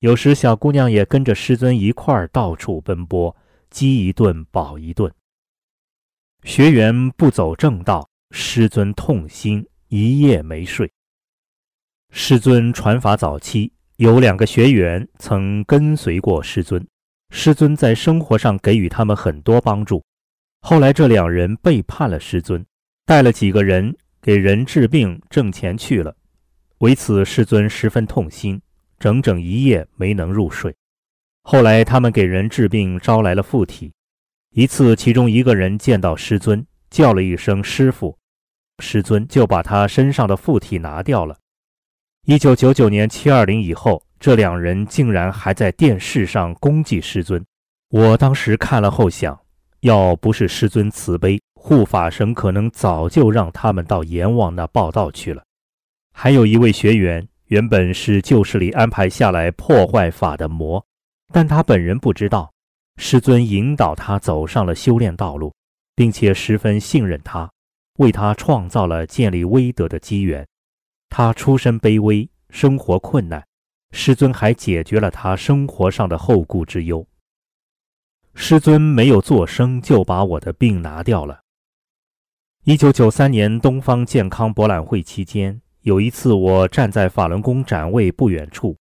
[0.00, 3.34] 有时，小姑娘也跟着师尊一块儿到处奔波，
[3.70, 5.10] 饥一顿饱一顿。
[6.42, 10.92] 学员不走正道，师尊痛心，一夜没睡。
[12.10, 16.86] 师尊传法早期，有两个学员曾跟随过师尊，
[17.30, 20.04] 师尊在生活上给予他们很多帮助。
[20.60, 22.64] 后来，这两人背叛了师尊，
[23.06, 26.14] 带了几个人给人治病挣钱去了，
[26.78, 28.60] 为此师尊十分痛心。
[28.98, 30.74] 整整一夜没能入睡。
[31.42, 33.92] 后来他们给人治病，招来了附体。
[34.50, 38.16] 一次，其中一个人见到师尊，叫了一声“师傅”，
[38.78, 41.36] 师尊就把他身上的附体拿掉了。
[42.24, 47.44] 一九九九年七二零以后，这两人竟然还在电视上攻击师尊。
[47.90, 49.38] 我当时看了后想，
[49.80, 55.44] 要不是师尊慈悲，护法神可能早就让他们到阎王那报道去了。
[56.12, 57.28] 还有一位学员。
[57.54, 60.84] 原本是旧势力安排下来破坏法的魔，
[61.32, 62.52] 但他本人不知道，
[62.96, 65.54] 师尊引导他走上了修炼道路，
[65.94, 67.48] 并且十分信任他，
[67.98, 70.44] 为他创造了建立威德的机缘。
[71.08, 73.46] 他出身卑微，生活困难，
[73.92, 77.06] 师尊还解决了他生活上的后顾之忧。
[78.34, 81.42] 师尊没有做声，就把我的病拿掉了。
[82.64, 88.74] 一九九三年东方健康博览会期间，有一次我站在法轮功展位不远处，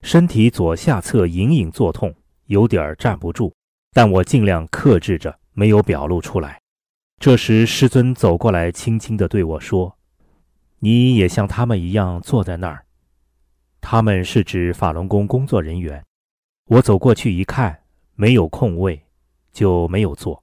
[0.00, 2.14] 身体左下侧隐隐作痛，
[2.46, 3.52] 有点站不住，
[3.92, 6.58] 但我尽量克制着，没有表露出来。
[7.20, 9.94] 这时师尊走过来，轻轻地对我说。
[10.78, 12.82] 你也像他们一样坐在那儿。
[13.82, 16.02] 他们是指法轮功工作人员。
[16.68, 17.78] 我走过去一看，
[18.14, 18.98] 没有空位，
[19.52, 20.42] 就没有坐。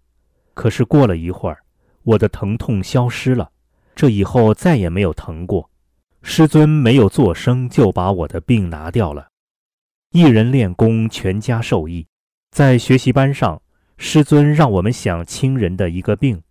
[0.53, 1.63] 可是过了一会儿，
[2.03, 3.49] 我的疼痛消失了，
[3.95, 5.67] 这以后再也没有疼过。
[6.27, 9.27] 师尊没有作声，就把我的病拿掉了。
[10.09, 12.07] 一人练功，全家受益。
[12.49, 13.61] 在学习班上，
[13.97, 16.41] 师尊让我们想亲人的一个病，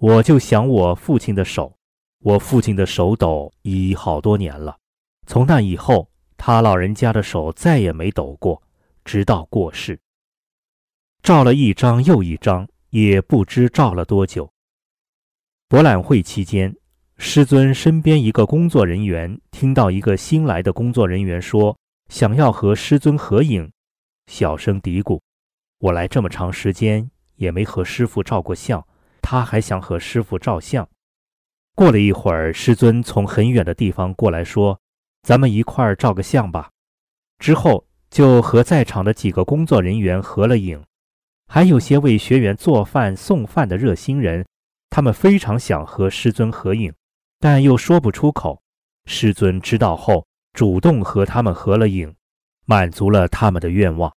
[0.00, 1.76] 我就想我父亲的手。
[2.20, 4.78] 我父亲的手抖已好多年了，
[5.26, 8.62] 从那以后，他老人家的手再也没抖过，
[9.04, 10.00] 直到过世。
[11.22, 14.50] 照了一张又一张，也不知照了多久。
[15.68, 16.74] 博览会期间，
[17.20, 21.76] 师尊身边一个工作人员听到一个新来的工作人员说
[22.08, 23.70] 想要和师尊合影，
[24.28, 25.20] 小声嘀咕
[25.80, 28.86] ：“我来这么长时间也没和师傅照过相，
[29.20, 30.88] 他还想和师傅照相。”
[31.74, 34.80] 过了一会儿，师尊从很远的地方过来，说
[35.22, 36.70] ：“咱们一块儿照个相吧。”
[37.38, 40.82] 之后就和在场的几个工作人员合了影，
[41.48, 44.46] 还有些为学员做饭送饭的热心人，
[44.88, 46.92] 他们非常想和师尊合影，
[47.40, 48.62] 但又说不出口。
[49.06, 52.14] 师尊知道后，主动和他们合了影，
[52.66, 54.12] 满足了他们的愿望。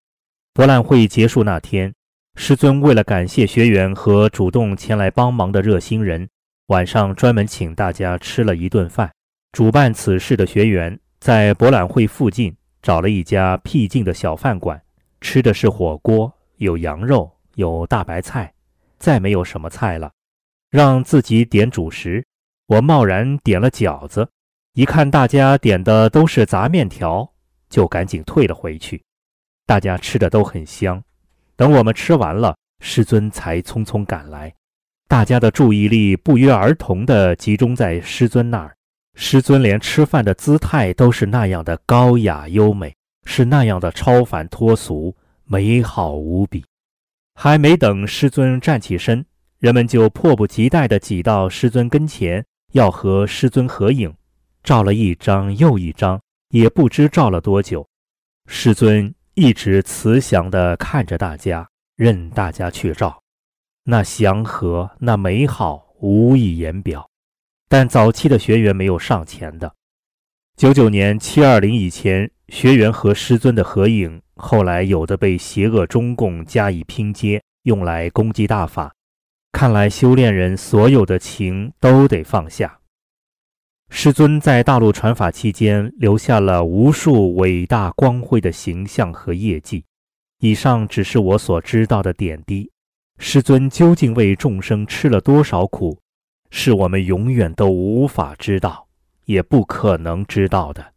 [0.53, 1.95] 博览会结束那天，
[2.35, 6.29] 师尊为了感谢学员和主动前来帮忙的热心人。
[6.67, 9.11] 晚上专门请大家吃了一顿饭。
[9.53, 14.81] 主办此事的学员在博览会附近找了一家僻静的小饭馆，
[15.21, 18.53] 吃的是火锅，有羊肉，有大白菜，
[18.99, 20.13] 再没有什么菜了，
[20.71, 22.25] 让自己点主食。
[22.71, 24.29] 我贸然点了饺子，
[24.75, 27.29] 一看大家点的都是杂面条，
[27.69, 29.03] 就赶紧退了回去。
[29.67, 31.03] 大家吃的都很香。
[31.57, 34.55] 等我们吃完了，师尊才匆匆赶来。
[35.09, 38.77] 大家的注意力不约而同地集中在师尊那儿，
[39.17, 46.65] 师尊连吃饭的姿态都是那样的高雅优美，是那样的超凡脱俗，美好无比。
[47.35, 49.27] 还没等师尊站起身，
[49.59, 54.15] 人们就迫不及待地挤到师尊跟前，要和师尊合影，
[54.63, 57.87] 照了一张又一张，也不知照了多久。
[58.47, 63.21] 师尊一直慈祥地看着大家，任大家去照。
[63.85, 67.09] 那祥和，那美好，无以言表。
[67.69, 69.73] 但早期的学员没有上前的。
[70.57, 78.93] 九九年七二零以前，学员和师尊的合影，后来有的被邪恶中共加以拼接，用来攻击大法。
[79.53, 82.79] 看来修炼人所有的情都得放下。
[83.91, 89.85] 师尊在大陆传法期间，留下了无数伟大光辉的形象和业绩。
[90.39, 92.71] 以上只是我所知道的点滴。
[93.19, 95.99] 师尊究竟为众生吃了多少苦，
[96.51, 98.87] 是我们永远都无法知道，
[99.27, 100.95] 也不可能知道的。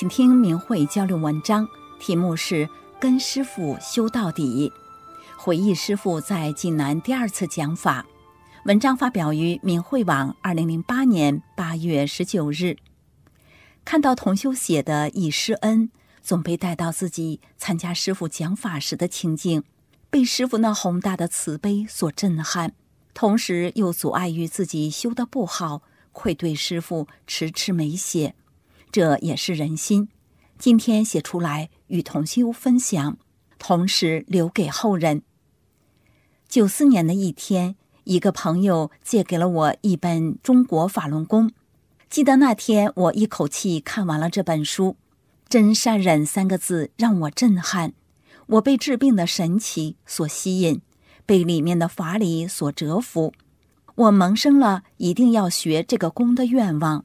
[0.00, 2.66] 请听明慧交流文章，题目是
[2.98, 4.72] “跟师傅修到底”，
[5.36, 8.06] 回忆师傅在济南第二次讲法。
[8.64, 12.78] 文章发表于明慧网，二零零八年八月十九日。
[13.84, 15.90] 看到同修写的忆师恩，
[16.22, 19.62] 总被带到自己参加师傅讲法时的情景，
[20.08, 22.72] 被师傅那宏大的慈悲所震撼，
[23.12, 28.34] 同时又阻碍于自己修的不好，愧对师傅，迟迟没写。
[28.92, 30.08] 这也是人心，
[30.58, 33.16] 今天写出来与同修分享，
[33.58, 35.22] 同时留给后人。
[36.48, 41.48] 九四年的一天，一个朋友借给了我一本《中国法轮功》，
[42.08, 44.96] 记得那天我一口气看完了这本书
[45.48, 47.92] ，“真善忍”三个字让我震撼，
[48.46, 50.80] 我被治病的神奇所吸引，
[51.24, 53.32] 被里面的法理所折服，
[53.94, 57.04] 我萌生了一定要学这个功的愿望。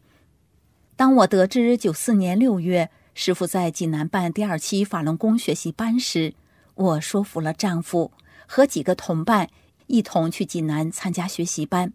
[0.98, 6.34] 当我得知九四年六月师傅在济南办第二期法轮功学习班时，
[6.74, 8.14] 我说服了丈夫
[8.48, 9.50] 和几个同伴
[9.88, 11.92] 一同去济南参加学习班。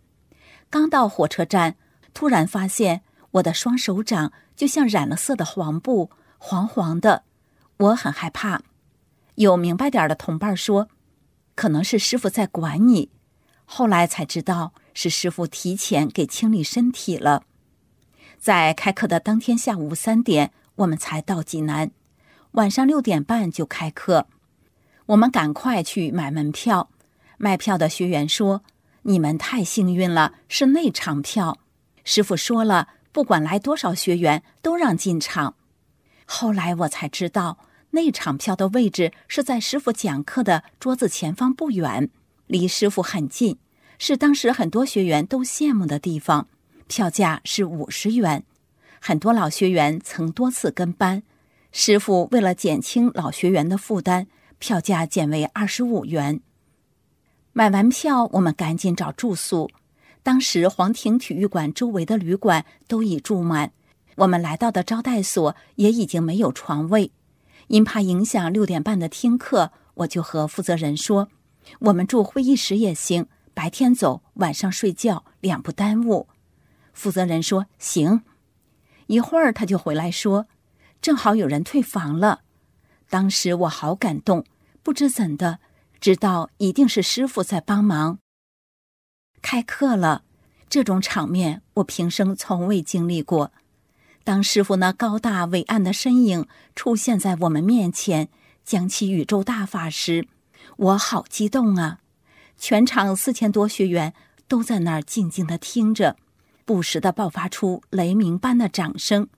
[0.69, 1.77] 刚到火车站，
[2.13, 7.25] 突然发现我的双手掌就像染了色的黄布，黄黄的，
[7.79, 8.63] 我很害怕。
[9.37, 10.89] 有明白点的同伴说，
[11.55, 13.09] 可能是师傅在管你。
[13.65, 17.45] 后来才知道是师傅提前给清理身体了。
[18.41, 21.91] 在开课的当天下午三点，我们才到济南，
[22.53, 24.27] 晚上六点半就开课。
[25.05, 26.89] 我们赶快去买门票，
[27.37, 28.63] 卖票的学员说。
[29.03, 31.59] 你们太幸运了，是内场票。
[32.05, 35.55] 师傅说了，不管来多少学员，都让进场。
[36.27, 37.59] 后来我才知道，
[37.91, 42.11] 内场票的位置是在师傅讲课的桌子前方不远，
[42.47, 43.59] 离师傅很近，
[43.99, 46.49] 是当时很多学员都羡慕的地方。
[46.91, 48.43] 票价是五十元，
[49.01, 51.23] 很多老学员曾多次跟班，
[51.71, 54.27] 师傅为了减轻老学员的负担，
[54.59, 56.41] 票价减为二十五元。
[57.53, 59.71] 买完票，我们赶紧找住宿。
[60.25, 63.71] 当时皇庭体育馆周围的旅馆都已住满，
[64.17, 67.13] 我们来到的招待所也已经没有床位。
[67.69, 71.29] 因怕影响六点半的听课，我就和负责人说
[71.79, 76.27] ：“我们住会议室也行，白天走，晚上睡觉，两不耽误。”
[77.01, 78.21] 负责人说：“行。”
[79.09, 80.47] 一会儿他就回来说
[81.01, 82.43] ：“正好有人退房了。”
[83.09, 84.45] 当时我好感动，
[84.83, 85.61] 不知怎的。
[85.99, 88.19] 知道一定是师傅在帮忙。
[89.41, 90.25] 开课了，
[90.69, 93.53] 这种场面我平生从未经历过。
[94.23, 96.47] 当师傅那高大伟岸的身影
[96.77, 98.29] 出现在我们面前，
[98.63, 100.29] 讲起宇宙大法时，
[100.77, 102.01] 我好激动啊！
[102.59, 104.13] 全场四千多学员
[104.47, 106.17] 都在那儿静静的听着，
[106.65, 109.29] 不时的爆发出雷鸣般的掌声。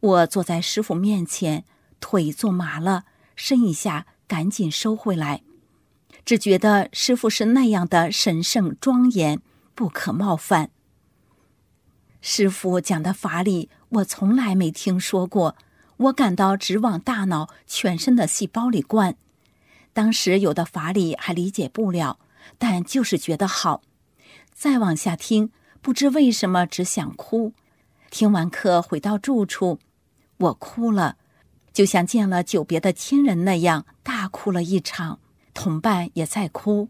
[0.00, 1.64] 我坐在师傅面前，
[2.00, 3.04] 腿坐麻了，
[3.34, 5.42] 伸一下，赶紧收回来。
[6.24, 9.40] 只觉得师傅是那样的神圣庄严，
[9.74, 10.70] 不可冒犯。
[12.20, 15.56] 师傅讲的法理，我从来没听说过，
[15.98, 19.16] 我感到直往大脑、全身的细胞里灌。
[19.92, 22.18] 当时有的法理还理解不了，
[22.58, 23.82] 但就是觉得好。
[24.52, 25.50] 再往下听，
[25.86, 27.52] 不知为什么只想哭。
[28.10, 29.78] 听完课回到住处，
[30.38, 31.16] 我哭了，
[31.72, 35.20] 就像见了久别的亲人那样，大哭了一场。
[35.54, 36.88] 同伴也在哭，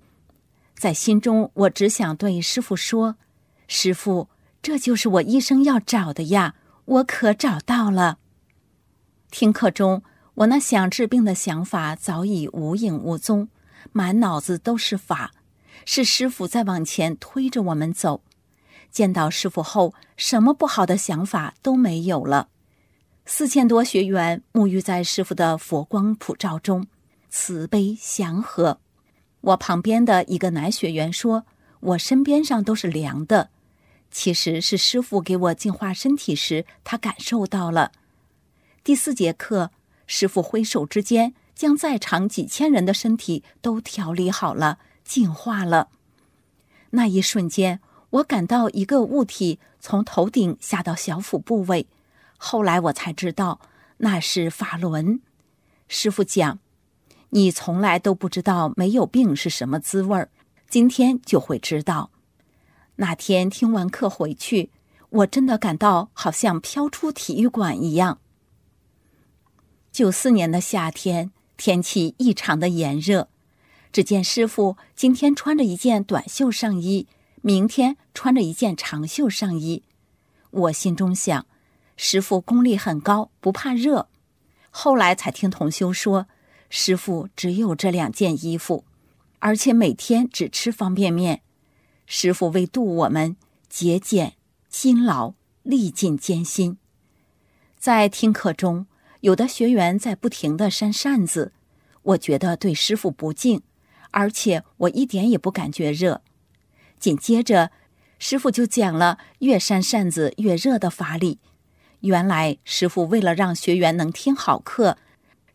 [0.75, 3.17] 在心中，我只想对师傅说
[3.69, 4.31] ：“师傅，
[4.63, 6.55] 这就是我一生要找的呀，
[6.87, 8.17] 我可找到了。”
[9.31, 10.03] 听课中，
[10.37, 13.51] 我那想治病的想法早已无影无踪，
[13.93, 15.33] 满脑子都是法，
[15.85, 18.23] 是师傅在往前推着我们走。
[18.97, 22.49] 见到师傅后，什么不好的想法都没有了。
[23.27, 26.87] 四千多学员沐浴在师傅的佛光普照中。
[27.29, 28.81] 慈悲祥和，
[29.43, 31.45] 我旁边的一个男学员说
[31.81, 33.51] ：“我身边上都是凉的，
[34.11, 37.93] 其实是师傅给我净化身体时，他感受到了。”
[38.83, 39.73] 第四节课，
[40.07, 45.91] 师傅挥手之间，将在场几千人的身体都调理好了，净化了。
[46.91, 47.81] 那一瞬间，
[48.17, 51.87] 我感到一个物体从头顶下到小腹部位，
[52.39, 53.61] 后来我才知道
[53.99, 55.21] 那是法轮。
[55.89, 56.59] 师傅讲。
[57.31, 60.31] 你从来都不知道没有病是什么滋味儿，
[60.71, 62.11] 今天就会知道。
[62.95, 64.71] 那天听完课回去，
[65.11, 68.21] 我真的感到好像飘出体育馆一样。
[69.91, 73.29] 九四年的夏天，天气异常的炎热。
[73.93, 77.09] 只见师傅今天穿着一件短袖上衣，
[77.47, 79.85] 明天穿着一件长袖上衣。
[80.51, 81.47] 我心中想，
[81.97, 84.09] 师傅功力很高，不怕热。
[84.69, 86.27] 后来才听同修说。
[86.69, 88.85] 师傅只有这两件衣服，
[89.39, 91.43] 而且每天只吃方便面。
[92.05, 93.37] 师傅为度我们
[93.69, 94.35] 节俭、
[94.69, 96.77] 辛劳、历尽艰辛。
[97.79, 98.89] 在听课中，
[99.21, 101.53] 有的学员在不停的扇扇子，
[102.03, 103.63] 我觉得对师傅不敬，
[104.11, 106.23] 而且我一点也不感觉热。
[106.99, 107.71] 紧接着，
[108.19, 111.39] 师傅就讲了越扇扇子越热的法理。
[112.01, 114.99] 原来师傅为了让学员能听好课。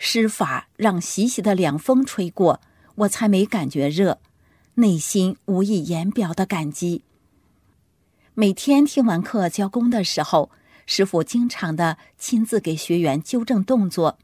[0.04, 2.60] 施法让习习的凉风吹过，
[2.96, 4.20] 我才没感觉热，
[4.74, 7.04] 内心无以言表的感激。
[8.34, 10.50] 每天听完课交功的时候，
[10.88, 14.18] 师傅经常的亲自给学员纠正动作。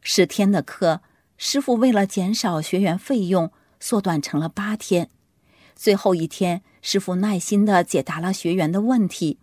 [0.00, 1.02] 十天的课，
[1.38, 5.10] 师傅为了减少学员费用，缩短成了八天。
[5.80, 9.38] 最后一天，师傅耐心的解答了学员的问题。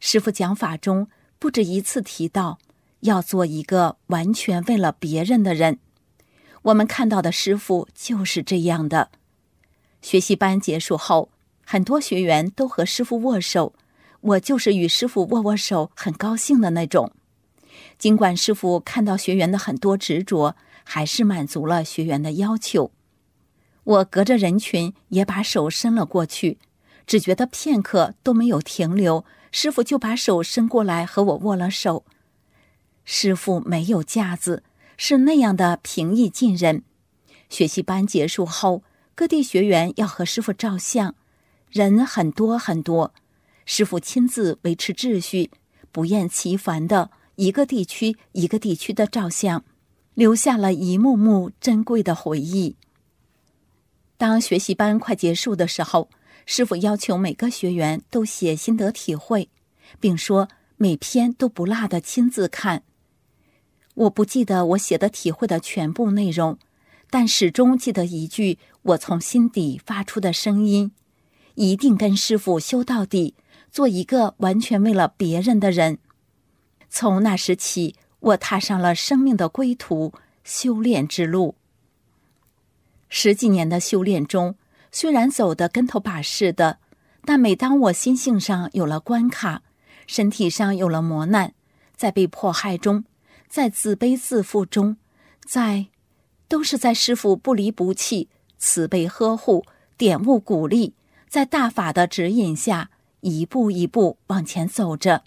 [0.00, 1.06] 师傅讲法中
[1.38, 2.58] 不止一次提到。
[3.02, 5.78] 要做一个完全为了别人的人，
[6.62, 9.10] 我们看到的师傅就是这样的。
[10.02, 11.30] 学习班结束后，
[11.64, 13.74] 很多学员都和师傅握手，
[14.20, 17.12] 我就是与师傅握握手很高兴的那种。
[17.98, 22.90] 尽管师傅看到学员的很多执着，还是满足了学员的要求。
[23.84, 26.58] 我隔着人群也把手伸了过去，
[27.06, 32.04] 只觉得片刻都没有停留，师傅就把手伸过来和我握了手。
[33.04, 34.62] 师傅没有架子，
[34.96, 36.82] 是那样的平易近人。
[37.50, 38.82] 学习班结束后，
[39.14, 41.14] 各地学员要和师傅照相，
[41.70, 43.12] 人很多很多，
[43.66, 45.50] 师傅亲自维持秩序，
[45.92, 49.62] 不厌其烦的一个地区一个地区的照相，
[50.14, 52.76] 留下了一幕幕珍贵的回忆。
[54.16, 56.08] 当学习班快结束的时候，
[56.46, 59.48] 师傅要求每个学员都写心得体会，
[59.98, 62.82] 并说每篇都不落的亲自看。
[63.94, 66.58] 我不记得我写的体会的全部内容，
[67.10, 70.92] 但始终记得一句我从心底发出的声音：
[71.54, 73.34] 一定跟师傅修到底，
[73.70, 75.98] 做一个完全为了别人的人。
[76.88, 80.12] 从那时起，我踏上了生命的归途——
[80.44, 81.56] 修炼之路。
[83.16, 84.56] 十几年的修炼中，
[84.90, 86.80] 虽然走得跟头把式的，
[87.24, 89.62] 但每当我心性上有了关卡，
[90.04, 91.54] 身体上有了磨难，
[91.94, 93.04] 在被迫害中，
[93.48, 94.96] 在自卑自负中，
[95.46, 95.86] 在，
[96.48, 99.64] 都是在师傅不离不弃、慈悲呵护、
[99.96, 100.94] 点悟鼓励，
[101.28, 102.90] 在大法的指引下，
[103.20, 105.22] 一步一步往前走着。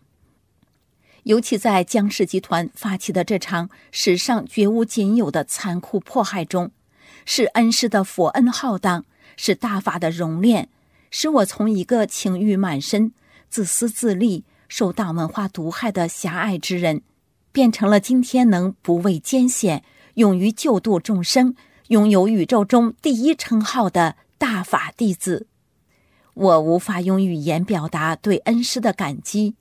[1.24, 6.72] 尤其在江氏集团发起的这场史上绝无仅有的残酷迫害中。
[7.30, 9.03] 是恩师的佛恩浩荡，
[9.36, 10.69] 是大法的熔炼，
[11.11, 13.11] 使我从一个情欲满身、
[13.49, 17.01] 自私自利、受党文化毒害的狭隘之人，
[17.51, 21.53] 变成了今天能不畏艰险、勇于救度众生、
[21.89, 25.47] 拥有宇宙中第一称号的大法弟子。
[26.34, 29.55] 我无法用语言表达对恩师的感激，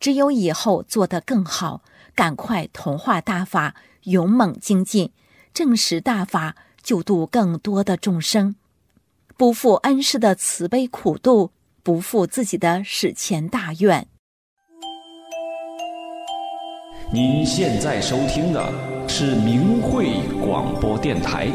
[0.00, 1.82] 只有以后做得更好，
[2.14, 5.12] 赶快同化大法，勇猛精进，
[5.52, 6.56] 证实大法。
[6.82, 8.56] 救度更多的众生，
[9.36, 11.50] 不负恩师的慈悲苦度，
[11.82, 14.08] 不负自己的史前大愿。
[17.12, 18.72] 您现在收听的
[19.08, 20.14] 是明慧
[20.44, 21.46] 广播电台。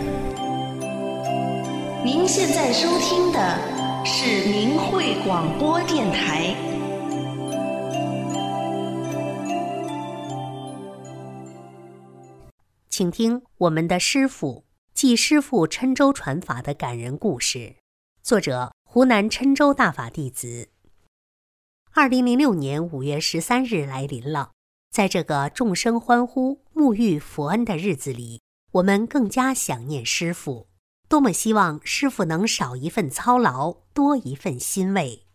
[2.06, 6.56] 您现在收听的是明慧广播电台。
[12.90, 14.67] 请听我们的师傅。
[14.98, 17.76] 继师傅郴州传法的感人故事，
[18.24, 20.70] 作者湖南郴州大法弟子。
[21.92, 24.54] 二零零六年五月十三日来临了，
[24.90, 28.42] 在这个众生欢呼沐浴佛恩的日子里，
[28.72, 30.68] 我们更加想念师傅，
[31.08, 35.28] 多么希望师傅能少一份操劳，多一份欣慰。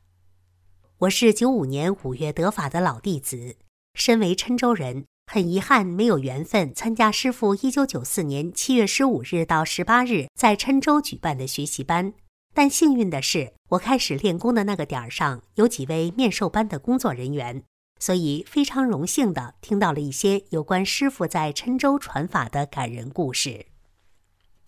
[0.99, 3.55] 我是九五年五月得法的老弟子，
[3.95, 5.05] 身为郴州人。
[5.35, 12.13] 很遗憾，没有缘分参加师傅一九九四年七月十五日到十八日在郴州举办的学习班。
[12.53, 17.63] 但幸运的是，我开始练功的那个点儿上有几位面授班的工作人员，
[17.99, 23.65] 所以非常荣幸的听到了一些有关师傅在郴州传法的感人故事。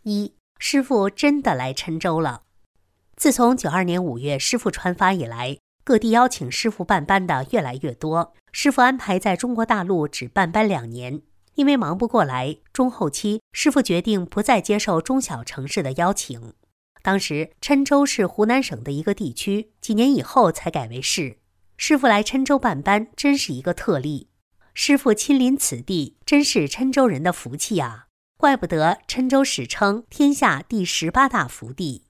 [0.04, 2.44] 一，师傅真的来郴州了。
[3.16, 5.58] 自从九二年五月师傅传法以来。
[5.84, 11.20] 各地邀请师傅办班的越来越多，师傅安排在中国大陆只办班两年，
[11.56, 16.54] 因为忙不过来，中后期师傅决定不再接受中小城市的邀请。
[17.02, 21.36] 当时郴州是湖南省的一个地区，几年以后才改为市。
[21.76, 24.30] 师傅来郴州办班真是一个特例，
[24.72, 28.06] 师傅亲临此地，真是郴州人的福气啊！
[28.38, 32.04] 怪不得郴州史称天下第十八大福地。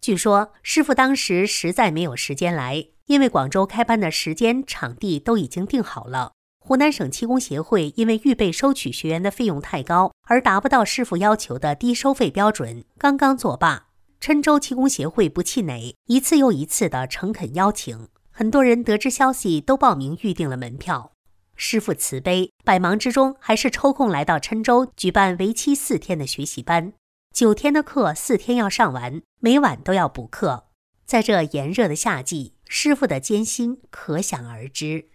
[0.00, 2.86] 据说师傅当时实在没有时间来。
[3.10, 6.30] 因为广州开班的时间、场地都已经定好了，
[6.60, 13.88] 湖南省气功协会因为预备收取学员的费用太高，而达不到师傅要求的低收费标准，刚刚作罢。
[14.20, 21.10] 郴州气功协会不气馁，一次又一次的诚恳邀请，很多人得知消息都报名预定了门票。
[21.56, 26.92] 师傅慈悲，百忙之中还是抽空来到郴州举办为期四天的学习班，
[27.34, 30.66] 九天的课四天要上完，每晚都要补课。
[31.10, 32.54] 在这炎热的夏季。
[32.68, 35.08] 师傅的艰辛可想而知。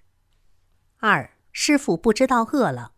[0.98, 2.92] 二师傅不知道饿了，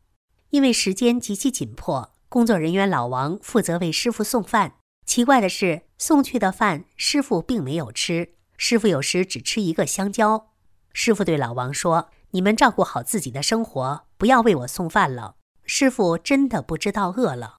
[0.50, 4.78] 因为时间极其紧迫，工作人员老王负责为师傅送饭。
[5.06, 10.50] 奇怪的是，送去的饭师傅并没有吃，师傅有时只吃一个香蕉。
[10.92, 17.58] 师傅对老王说：“你们照顾好自己的生活，不要为我送饭了。”师傅真的不知道饿了。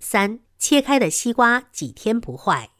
[0.00, 2.70] 三切开的西瓜几天不坏。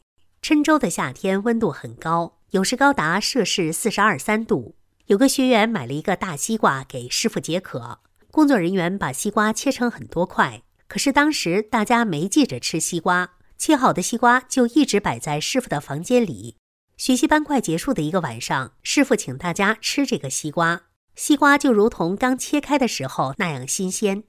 [0.41, 4.75] 郴州的夏天温度很高，有时高达摄氏四十二三度。
[5.07, 7.99] 有个学员买了一个大西瓜给师傅解渴，
[8.31, 10.63] 工作人员把西瓜切成很多块。
[10.87, 16.55] 可是当时大家没记着吃西瓜，切好的西瓜就一直摆在师傅的房间里。
[16.97, 20.83] 学习班快结束的一个晚上，师傅请大家吃这个西瓜，
[21.15, 24.23] 西瓜就如同刚切开的时候那样新鲜。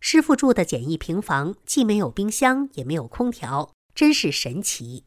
[0.00, 5.04] 师傅住的简易平房，既没有冰箱，也没有空调，真是神奇。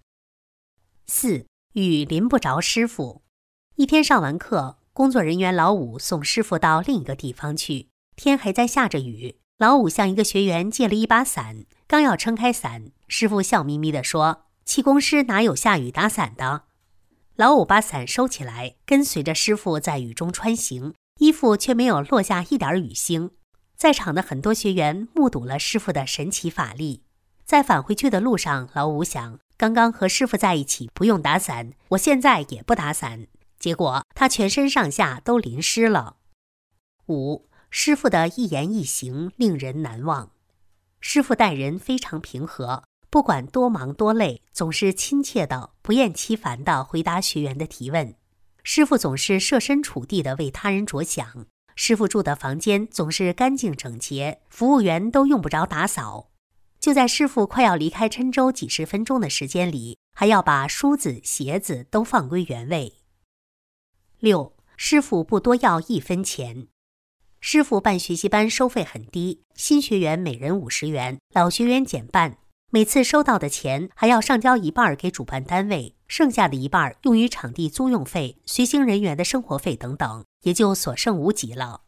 [1.10, 3.22] 四雨淋不着师傅。
[3.76, 7.88] 一天上完课，工作人员老五送师傅到另一个地方去。
[8.18, 16.64] 天还在下着雨，老五向一个学员借了一把伞，刚要撑开伞，师傅笑眯眯地说：“气功师哪有下雨打伞的？”
[17.38, 23.32] 老五把伞收起来，跟随着师傅在雨中穿行，衣服却没有落下一点雨星。
[23.78, 27.04] 在场的很多学员目睹了师傅的神奇法力。
[27.46, 29.40] 在返回去的路上，老五想。
[29.58, 33.26] 刚刚和师傅在一起不用打伞，我现在也不打伞，
[33.58, 36.18] 结果他全身上下都淋湿了。
[37.08, 40.30] 五师傅的一言一行令人难忘，
[41.02, 48.14] 师傅待人非常平和，不管多忙多累，总是亲切的、不厌其烦的回答学员的提问。
[48.64, 56.30] 师傅总是设身处地的为他人着想，师傅住的房间总是干净整洁，服务员都用不着打扫。
[56.80, 62.94] 就在师傅快要离开郴州几十分钟的时间里，还要把梳子、鞋子都放归原位。
[64.20, 66.68] 六，师傅不多要一分钱。
[67.40, 72.38] 师傅办学习班收费很低，新学员每人五十元，老学员减半。
[72.70, 81.84] 每次收到的钱还要上交一半给主办单位，剩下的一半用于场地租用费、随行人员的生活费等等，也就所剩无几了。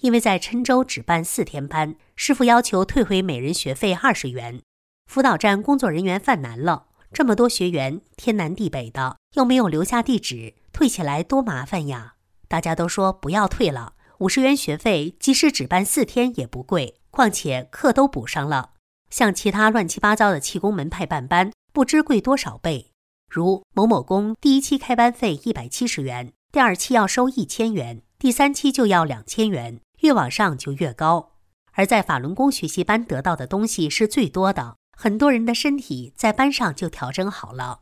[0.00, 4.60] 因为在郴州只办四天班，师傅要求退回每人学费二十元。
[5.06, 12.14] 辅导站工作人员犯难了，这么多学员，天南地北的，又没有留下地址，退起来多麻烦呀！
[12.46, 18.72] 大家都说不要退了，五十元学费，即使只办四天也不贵，况且课都补上了。
[19.10, 22.92] 像其他乱七八糟的气功门派办班，不知贵多少倍。
[23.28, 29.80] 如某某宫第一期开班费一百七十元，第二期要收一千元，第三期就要两千元。
[30.00, 31.32] 越往上就越高，
[31.72, 37.80] 而在法轮功学习班得到的东西是最多的，很多人的身体在班上就调整好了。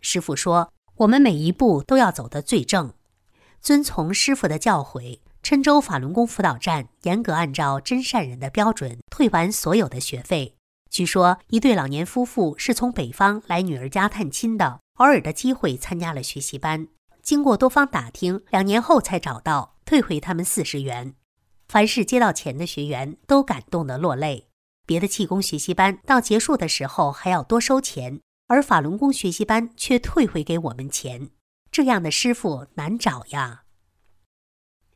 [0.00, 2.94] 师傅说，我们每一步都要走得最正，
[3.60, 5.20] 遵从师傅的教诲。
[5.42, 10.54] 郴州法轮功辅导站严格按照真善人的标准退完所有的学费。
[10.90, 16.88] 据说一对老年夫妇是从北方来女儿家探亲的，偶尔的机会参加了学习班，
[17.22, 21.14] 经过多方打听，两年后才找到退回他们四十元。
[21.70, 24.48] 凡是接到钱的学员都感动得落泪。
[24.84, 31.30] 别的气功学习班到结束的时候还要多收钱，而法轮功学习班却退回给我们钱，
[31.70, 33.62] 这样的师傅难找呀。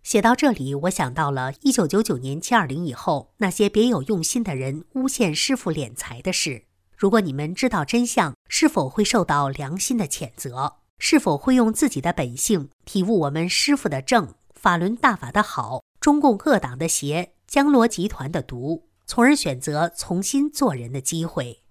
[0.02, 6.64] 写到这里，我想到了一九九九年七二零以后那些别有用心的人诬陷师傅敛财的事。
[6.96, 10.78] 如果你们知道真相，是否会受到良心的谴责？
[10.98, 15.83] 是否会用自己的本性体悟我们师傅的正，法轮大法的好？
[16.04, 21.62] 中共各党的邪，江罗集团的毒，从而选择重新做人的机会。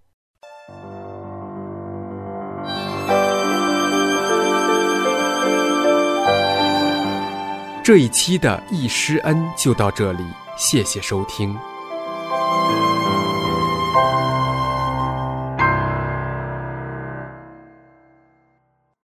[7.83, 10.25] 这一期的易师恩就到这里，
[10.57, 11.55] 谢谢收听。